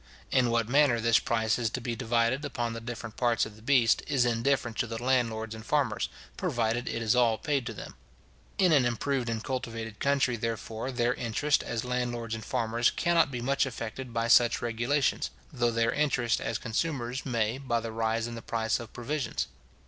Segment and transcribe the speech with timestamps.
[0.31, 3.61] In what manner this price is to be divided upon the different parts of the
[3.61, 7.93] beast, is indifferent to the landlords and farmers, provided it is all paid to them.
[8.57, 13.41] In an improved and cultivated country, therefore, their interest as landlords and farmers cannot be
[13.43, 18.33] much affected by such regulations, though their interest as consumers may, by the rise in
[18.33, 19.45] the price of provisions.